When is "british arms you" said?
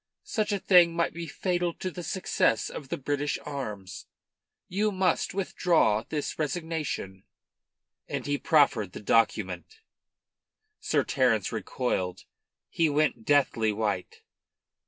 2.97-4.91